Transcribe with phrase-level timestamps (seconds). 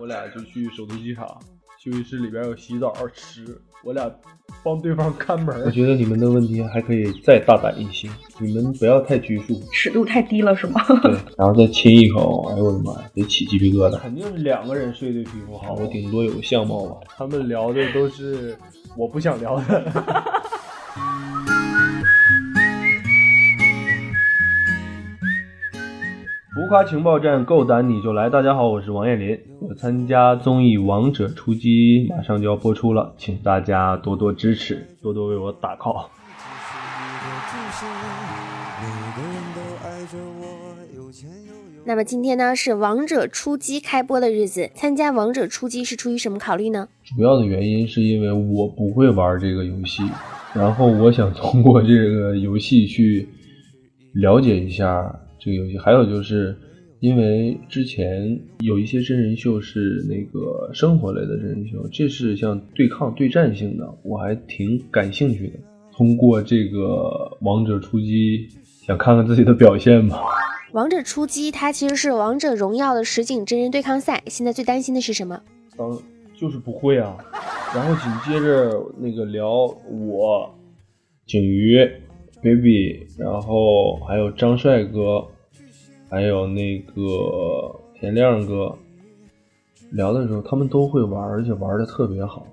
[0.00, 1.26] 我俩就去首都机场
[1.78, 3.44] 休息室里边有洗澡吃，
[3.84, 4.10] 我俩
[4.62, 5.62] 帮对方看门。
[5.64, 8.08] 我觉得你们的问题还可以再大胆一些，
[8.40, 10.80] 你们不要太拘束，尺度太低了是吗？
[11.02, 13.98] 对，然后再亲一口，哎呦我的妈呀，得起鸡皮疙瘩。
[13.98, 16.96] 肯定是两个人睡对皮肤好，我顶多有个相貌吧。
[17.08, 18.56] 他们聊的都是
[18.96, 19.84] 我不想聊的。
[26.68, 28.28] 夸情报站，够胆你就来！
[28.28, 29.40] 大家好，我是王彦霖。
[29.62, 36.08] 我参加综艺《王者出击》，马上就要播出了，请大家多多支持，多多为我打 call。
[41.86, 46.86] 那么今天呢是《王者出击》开播的日子，参加《王者出击》是出于什么考虑呢？
[47.16, 50.02] 主要的原因是因为我不会玩这个游戏，
[50.52, 53.26] 然后我想通过这个游戏去
[54.12, 55.18] 了解一下。
[55.38, 56.56] 这个游戏还有就是，
[57.00, 65.54] 因为之前有一些真人秀是那个生活类的真人秀，这是像对抗对战性的，我还挺感兴趣的。
[65.92, 68.48] 通过这个王者出击，
[68.86, 70.22] 想看看自己的表现吧。
[70.72, 75.40] 王者出击它其实是王者荣耀的实景真人对抗赛，现在最担心的是什么？
[75.76, 75.98] 当
[76.36, 77.16] 就是不会啊。
[77.74, 80.54] 然后紧接着那个聊我，
[81.26, 81.88] 景瑜。
[82.42, 85.24] baby，然后还有张帅哥，
[86.08, 88.72] 还有那个田亮哥，
[89.90, 92.46] 聊的时候他们都会玩，而且玩的特别好。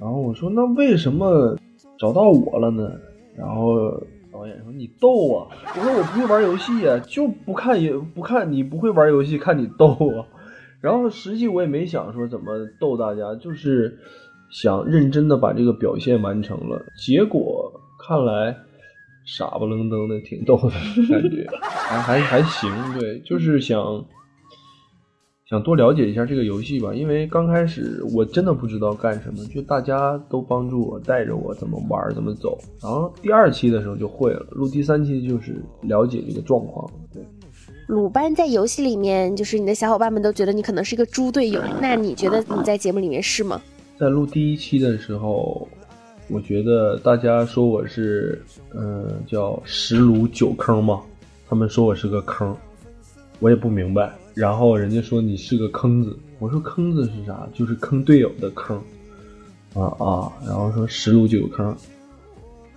[0.00, 1.56] 然后我说那为什么
[1.98, 2.90] 找到我了呢？
[3.36, 3.90] 然后
[4.32, 5.46] 导演说你逗啊！
[5.76, 10.26] 我说我不会玩游戏呀，就不看也不看你不会玩游戏，看你逗啊。
[10.80, 13.98] 然后实际我也没想说怎么逗大家，就是
[14.50, 16.82] 想认真的把这个表现完成了。
[16.96, 18.56] 结果看来。
[19.24, 20.70] 傻不愣登的，挺逗的
[21.08, 24.04] 感觉， 还还还行，对，就是想
[25.48, 36.90] 想多了解一下这个游戏吧，因为刚开始我真的不知道干什么，就大家都帮助我带着我怎么玩怎么走，然后第二期的时候就会了，录第三期就是了解这个状况。
[37.12, 37.22] 对，
[37.86, 43.60] 鲁班在游戏里面，就是你的小伙伴们都觉得你可能是一个猪队友，那你觉得你在节目里面是吗？
[43.98, 45.68] 在录第一期的时候。
[46.32, 48.40] 我觉得大家说我是，
[48.74, 51.02] 嗯，叫十卤九坑嘛，
[51.46, 52.56] 他们说我是个坑，
[53.38, 54.10] 我也不明白。
[54.32, 57.46] 然后人家说你是个坑子，我说坑子是啥？
[57.52, 58.76] 就是坑队友的坑，
[59.74, 60.32] 啊啊。
[60.46, 61.76] 然后说十卤九坑，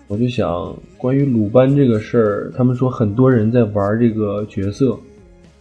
[0.08, 5.00] 我就想关于鲁班这个事儿，他们说很多人在玩这个角色，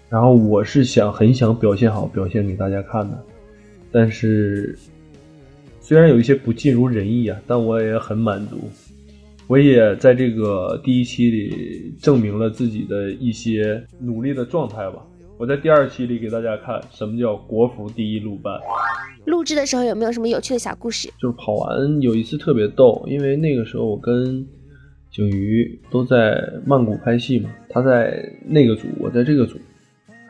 [0.08, 3.22] 然后我是想很想表现好，表现给大家看的，
[3.92, 4.76] 但是。
[5.86, 8.56] 虽然有一些不尽如人意啊，但我也很满足。
[9.46, 15.04] 我也在这个第一期里证明了自己的一些努力的状态吧。
[15.36, 18.58] 我在第二期里给大家看什么叫国服第一鲁班。
[19.26, 21.12] 录制的时候有没有什么有趣的小故事？
[21.20, 24.46] 就是跑完有一次特别逗，因为那个时候我跟
[25.12, 29.58] 景瑜都在曼谷拍戏嘛，他在那个组，我在这个组。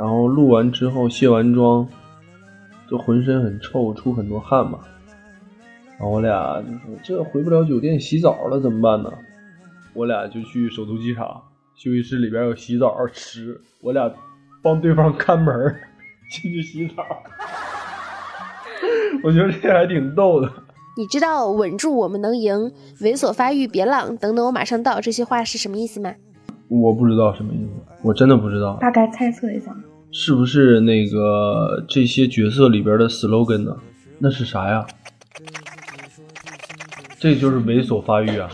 [0.00, 1.86] 然后录完之后卸完妆，
[2.91, 4.81] 就浑身很臭，出很多汗嘛。
[6.04, 9.10] 然后我俩就说：“这回不了酒店洗澡了，怎么办呢？”
[9.94, 11.41] 我俩就去首都机场
[11.75, 14.12] 休息室里边有洗澡池，我俩
[14.62, 15.75] 帮对方看门
[16.31, 17.03] 进去洗澡。
[19.25, 20.53] 我觉得这还挺逗的。
[20.98, 26.12] 你知道“稳住，我们能赢”“猥琐发育，别浪”等等，我马上到这些话是什么意思吗？
[26.69, 27.71] 我不知道什么意思，
[28.03, 28.76] 我真的不知道。
[28.78, 29.75] 大概猜测一下，
[30.12, 33.75] 是不是那个这些角色里边的 slogan 呢？
[34.19, 34.86] 那是啥呀？
[37.24, 38.50] 这就是猥琐发育啊！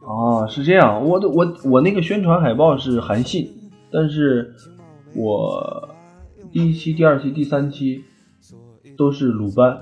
[0.00, 1.06] 啊，是这样。
[1.06, 3.48] 我的我我那个宣传海报是韩信，
[3.92, 4.52] 但是
[5.14, 5.88] 我
[6.50, 8.02] 第一期、第二期、第三期
[8.96, 9.80] 都是鲁班。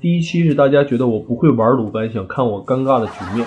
[0.00, 3.44] 第一期是大家觉得我不会玩鲁班，想看我尴尬的局面；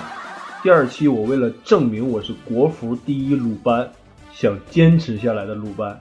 [0.62, 3.90] 第二期我为了证明我是国服第一鲁班，
[4.34, 5.96] 想坚持下来的鲁班；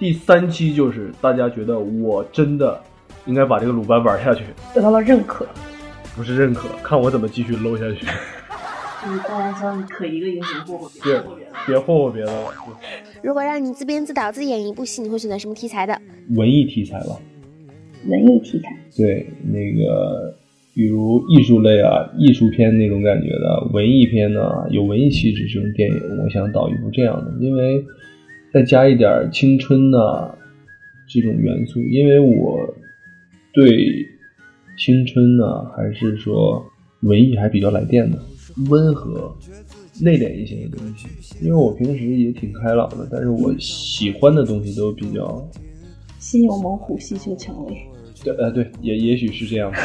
[0.00, 2.76] 第三期就是大家觉得我真的
[3.24, 4.42] 应该把这个鲁班玩下去，
[4.74, 5.46] 得到了认可。
[6.20, 8.06] 不是认可，看我怎么继续搂下去。
[9.06, 11.22] 嗯，大家说你可一个英雄霍霍别别
[11.66, 12.52] 别霍霍别的了。
[13.22, 15.98] 如果让你自编自导自演一部戏，你会选择什么题材的？
[16.36, 17.18] 文艺题材吧。
[18.06, 18.76] 文艺题材。
[18.94, 20.36] 对，那个
[20.74, 27.82] 比如艺术类啊，艺术片那种感觉的，文艺片呢，有文艺气质这种电影，我想导一部这样的，因为
[28.52, 30.34] 再加一点青春呐
[31.08, 32.74] 这种元素，因为我
[33.54, 34.09] 对。
[34.80, 36.64] 青春呢，还是说
[37.00, 38.18] 文艺还比较来电的，
[38.70, 39.30] 温和、
[40.00, 41.06] 内敛一些的东西。
[41.42, 45.46] 因为我平时也挺开朗的，但是我喜欢的东西都比较
[46.18, 47.76] 心有猛虎，细嗅蔷薇。
[48.24, 49.78] 对，呃，对，也也许是这样吧。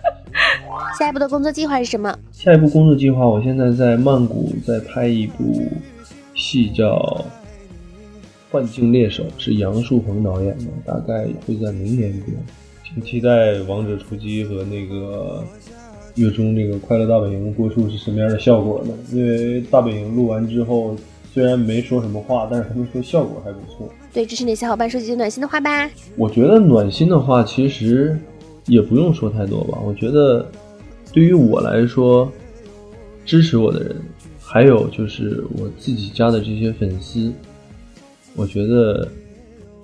[0.98, 2.14] 下一步的工作计划是什么？
[2.30, 5.62] 下一步工作计划，我现在在曼谷在拍一部
[6.34, 6.94] 戏，叫
[8.52, 12.34] 《幻境猎手》，是杨树鹏导演的，大概会在明年播。
[12.92, 15.44] 挺期待《王者出击》和那个
[16.16, 18.92] 月中这个《快乐大本营》播出是什么样的效果呢？
[19.12, 20.96] 因为大本营录完之后，
[21.32, 23.88] 虽然没说什么话，但是他们说效果还不错。
[24.12, 25.88] 对支持你的小伙伴说几句暖心的话吧。
[26.16, 28.18] 我觉得暖心的话其实
[28.66, 29.78] 也不用说太多吧。
[29.84, 30.44] 我觉得
[31.12, 32.30] 对于我来说，
[33.24, 33.96] 支持我的人，
[34.40, 37.32] 还有就是我自己家的这些粉丝，
[38.34, 39.06] 我觉得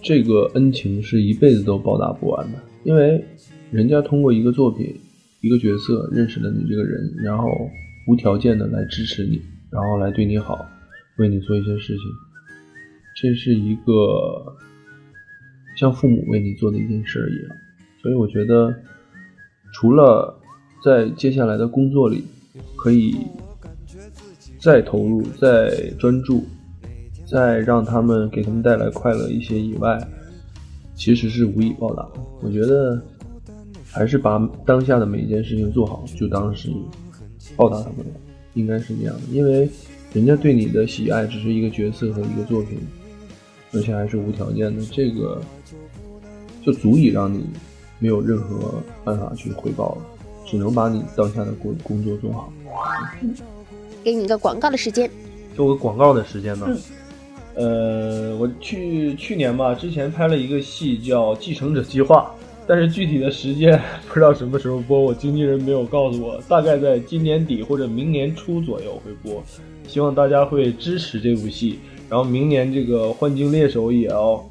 [0.06, 2.58] 这个恩情是一辈子都报答不完的。
[2.84, 3.24] 因为
[3.72, 4.94] 人家通过一个作品、
[5.40, 7.68] 一个角色认识了你这个人，然后
[8.06, 10.64] 无条件的来支持你，然后来对你好，
[11.18, 12.04] 为你做一些事情，
[13.20, 14.56] 这是一个
[15.76, 17.56] 像父母为你做的一件事一样。
[18.00, 18.72] 所以我觉得，
[19.72, 20.40] 除了
[20.84, 22.22] 在接下来的工作里
[22.76, 23.16] 可以
[24.60, 26.44] 再投入、再专注、
[27.26, 29.98] 再让他们给他们带来快乐一些以外，
[30.94, 32.20] 其实是无以报答的。
[32.40, 33.02] 我觉得
[33.90, 36.70] 还是把当下的每一件事情做好，就当是
[37.56, 38.20] 报答他们了，
[38.54, 39.22] 应该是这样的。
[39.32, 39.68] 因为
[40.12, 42.78] 人家对你的喜爱只是一个角色和一个作品，
[43.72, 45.42] 而且还是无条件的，这个
[46.64, 47.44] 就足以让你
[47.98, 48.74] 没有任何
[49.04, 50.02] 办法去回报了，
[50.46, 52.52] 只能把你当下的工工作做好。
[54.04, 55.10] 给你一个广告的时间，
[55.56, 56.66] 做个广告的时间呢？
[56.68, 56.78] 嗯
[57.56, 62.30] 呃，我去去年吧，之前拍了一个戏叫《继承者计划》，
[62.66, 69.42] 但是具体的时间 不知道什么时候播，我经纪人没有告诉我，大概在今年底或者明年初左右会播，
[69.88, 71.78] 希望大家会支持这部戏。
[72.10, 74.44] 然后明年这个《幻境猎手》也要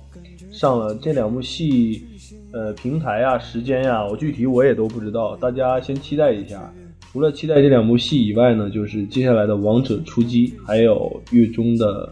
[0.51, 2.03] 上了，这两部戏，
[2.51, 6.73] 呃，平台呀、时间呀，我具体我也都不知道，大家先期待一下。
[7.11, 12.11] 除了期待这两部戏以外呢，就是接下来的《王者出击》，还有月中的。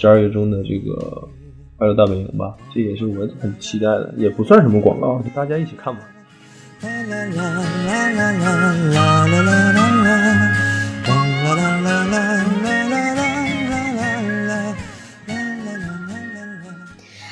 [0.00, 0.94] 十二月中的这个
[1.76, 6.00] 《快乐大本营》吧，这也是我很期待的，也不算什么广告，大家一起看吧。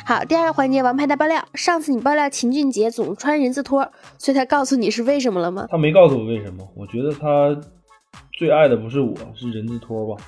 [0.04, 1.42] 好，第二个环节，王牌大爆料。
[1.54, 5.66] 上次你爆料秦俊杰总穿人字拖，所以他告诉你是为什么了吗？
[5.70, 7.58] 他没告诉我为什么，我觉得他
[8.36, 10.22] 最爱的不是我，是人字拖吧。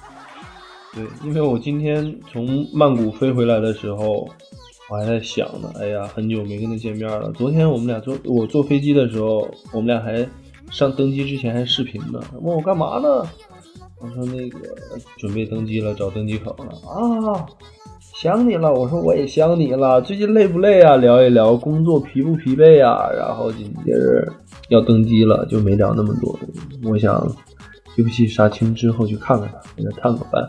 [0.94, 4.28] 对，因为我今天从曼谷飞回来的时候，
[4.90, 7.30] 我还在想呢，哎呀，很久没跟他见面了。
[7.32, 10.28] 昨天我们俩坐我坐飞机的时候，我们俩还
[10.70, 13.24] 上登机之前还视频呢，问我干嘛呢？
[14.00, 14.58] 我说那个
[15.18, 17.46] 准备登机了，找登机口了啊，
[18.14, 18.72] 想你了。
[18.72, 20.96] 我说我也想你了，最近累不累啊？
[20.96, 23.08] 聊一聊工作疲不疲惫啊？
[23.16, 24.26] 然后紧接着
[24.70, 26.36] 要登机了，就没聊那么多。
[26.84, 27.30] 我想
[27.94, 30.42] 这部戏杀青之后去看看他，给他探个班。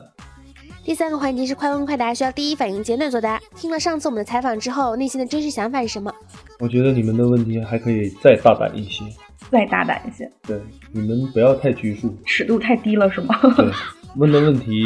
[0.83, 3.39] 第三个环节是快问快答，需要第一反应简短作答。
[3.56, 6.12] 听了上次我们的采访之后，内心的真实想法是什么？
[6.60, 9.04] 我觉得你们的问题还可以再大胆一些，
[9.51, 10.60] 再大胆一些，对，
[10.92, 13.39] 你们不要太拘束，尺度太低了是吗？
[13.56, 13.72] 对，
[14.18, 14.83] 问的问题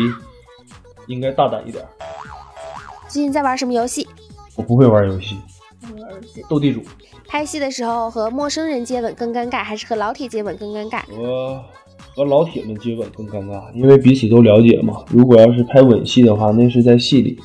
[1.07, 1.83] 应该大胆一点。
[3.07, 4.07] 最近在玩什么游戏？
[4.55, 5.37] 我不会玩游戏，
[6.49, 6.83] 斗地主。
[7.27, 11.01] 拍戏的时候和陌生人接吻更尴尬，还是和老铁接吻更尴尬？
[11.09, 11.63] 我
[12.15, 15.03] 和老铁们接吻更尴尬，因为彼此都了解嘛。
[15.09, 17.37] 如果要是拍吻戏的话，那是在戏里，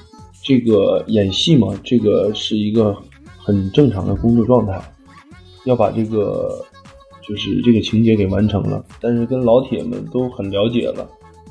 [0.45, 2.97] 这个演戏嘛，这个是一个
[3.37, 4.81] 很正常的工作状态，
[5.65, 6.65] 要把这个
[7.27, 8.85] 就是这个情节给完成了。
[9.01, 11.09] 但是跟老铁们都很了解了，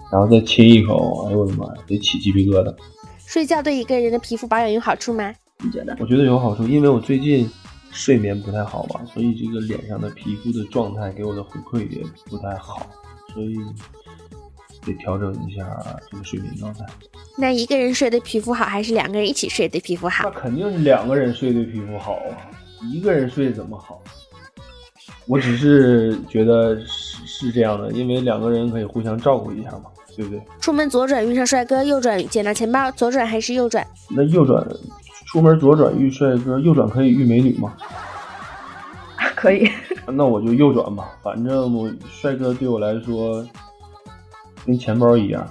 [0.09, 2.73] 然后再亲一口，哎呦我的妈呀，得起鸡皮疙瘩。
[3.25, 5.33] 睡觉对一个人的皮肤保养有好处吗？
[5.61, 5.93] 你觉得？
[5.99, 7.49] 我觉得有好处，因为我最近
[7.91, 12.87] 睡眠不太好吧，所以这个脸上的皮肤的状态给我的回馈也不太好。
[13.33, 13.57] 所以
[14.85, 15.65] 得调整一下
[16.09, 16.85] 这个睡眠状态。
[17.37, 20.31] 那一个人睡对皮肤好，还是两个人一起睡对皮肤好那？
[20.31, 22.35] 肯定是两个人睡对皮肤好啊，
[22.91, 24.01] 一个人睡怎么好？
[25.25, 29.83] 我只是觉得是是这样的，因为两个人可以互相照顾一下嘛，
[30.15, 30.41] 对不对？
[30.59, 33.85] 出门左转遇上帅哥，右转捡到钱包，左转还是右转？
[34.09, 34.67] 那右转
[35.27, 37.75] 出门左转遇帅哥，右转可以遇美女吗？
[39.39, 39.69] 可以，
[40.05, 43.45] 那我就右转吧，反正我帅哥对我来说
[44.65, 45.47] 跟钱包一样，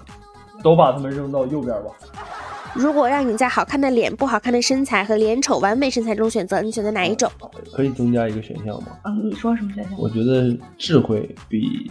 [0.62, 1.90] 都把他们扔到右边吧。
[2.74, 7.30] 如果让你在好看的脸、不好看的身材和脸丑、完美身材中选择，你选择哪一种？
[7.72, 8.88] 可以增加一个选项吗？
[9.02, 9.98] 啊，你说什么选项？
[9.98, 11.90] 我觉得智慧比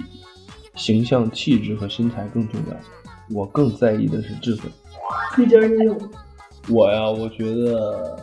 [0.76, 3.36] 形象、气质和身材更重要。
[3.36, 4.70] 我更在意的是智慧。
[5.36, 5.98] 你觉得你有？
[6.70, 8.18] 我呀，我觉得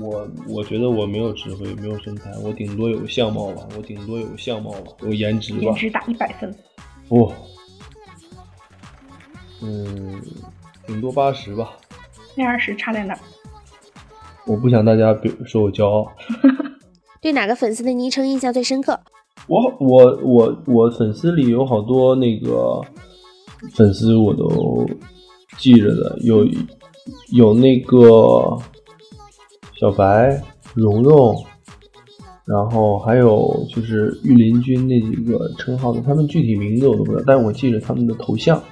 [0.00, 5.60] 我我觉得我没有智慧，没有身材，我顶多有相貌吧，我顶多有相貌吧，有颜值吧。
[5.60, 6.54] 颜值打一百分。
[7.08, 7.32] 不，
[9.62, 10.20] 嗯，
[10.86, 11.76] 顶多八十吧。
[12.34, 13.18] 那二十差在哪？
[14.46, 16.10] 我不想大家别说我骄傲。
[17.20, 19.00] 对哪个粉丝的昵称印象最深刻？
[19.46, 22.80] 我我我我粉丝里有好多那个
[23.74, 24.86] 粉丝我都
[25.56, 26.46] 记着的，有
[27.32, 28.56] 有那个
[29.78, 30.42] 小白、
[30.74, 31.44] 蓉蓉，
[32.44, 38.62] 然后还有就是御林军那几个称号的，他们具体名字我都不知道，但我记着他们的头像。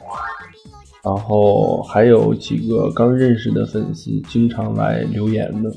[1.04, 5.72] 然后还有几个刚认识的粉丝经常来留言的，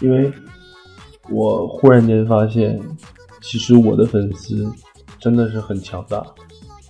[0.00, 0.32] 因为
[1.28, 2.80] 我忽然间发现。
[3.44, 4.72] 其实我的粉丝
[5.18, 6.24] 真的是很强大，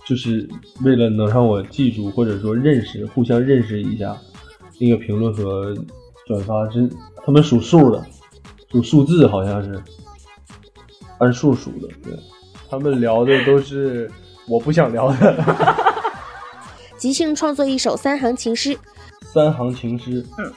[0.05, 0.47] 就是
[0.85, 4.15] 为了能让我记住或者说认识，互相认识一下，
[4.79, 5.75] 那个评论和
[6.25, 6.89] 转发真，
[7.25, 8.05] 他们数数的，
[8.71, 9.81] 数数字好像是
[11.19, 12.13] 按数数的，对，
[12.69, 14.09] 他们聊的都是
[14.47, 15.45] 我不想聊的。
[16.97, 18.77] 即兴创作一首三行情诗，
[19.33, 20.51] 三行情诗，嗯。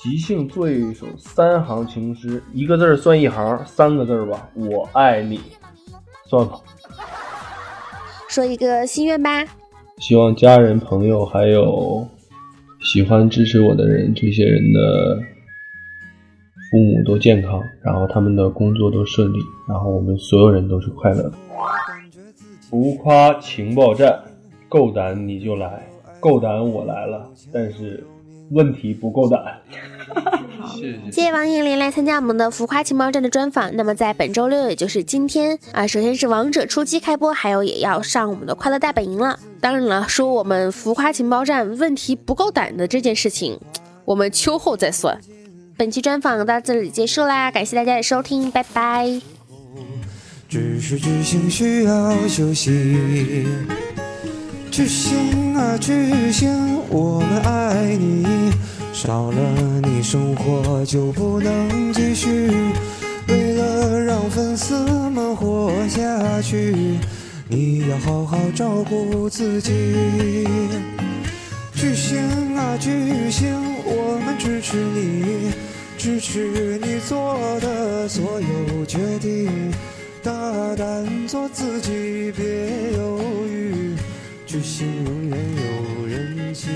[0.00, 4.48] 即兴做一首三行情诗，一个字算一行，三个字吧。
[4.54, 5.40] 我爱你，
[6.28, 6.60] 算吧。
[8.28, 9.44] 说一个心愿吧。
[9.96, 12.06] 希望家人、朋友还有
[12.80, 15.18] 喜欢支持我的人，这些人的
[16.70, 21.32] 父母都健康，然后他们的工作都顺利，然后我们所有人都是快乐的。
[22.70, 24.20] 浮夸情报站，
[24.68, 25.82] 够胆你就来，
[26.20, 28.04] 够胆我来了，但是。
[28.50, 29.60] 问题不够胆，
[31.12, 33.74] 谢谢王彦霖来参加我们的浮夸情报站的专访。
[33.76, 39.38] 那么在本周六，也就是今天啊，首先是王者初期开播，还有也要上我们的快乐大本营了。
[39.60, 43.58] 当然了，说我们浮夸情报站问题不够胆的这件事情，
[44.04, 45.18] 我们秋后再算。
[45.76, 49.20] 本期专访到这里结束啦，感谢大家的收听，拜拜。
[50.48, 50.98] 只是
[51.50, 53.46] 需要休息。
[54.70, 58.27] 巨星啊巨星，我们爱你。
[59.00, 62.50] 少了你，生活就不能继续。
[63.28, 64.74] 为了让粉丝
[65.10, 66.98] 们活下去，
[67.46, 69.70] 你要好好照顾自己。
[71.74, 75.52] 巨星啊巨星，我们支持你，
[75.96, 79.72] 支持你做的所有决定。
[80.24, 80.32] 大
[80.74, 82.44] 胆做自己，别
[82.96, 83.94] 犹豫。
[84.44, 86.66] 巨星永远有人气。